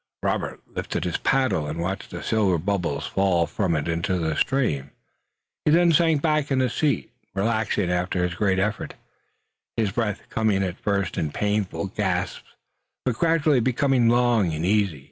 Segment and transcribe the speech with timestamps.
[0.23, 4.89] Robert lifted his paddle and watched the silver bubbles fall from it into the stream.
[5.67, 8.95] Then he sank back in his seat, relaxing after his great effort,
[9.77, 12.55] his breath coming at first in painful gasps,
[13.05, 14.99] but gradually becoming long and easy.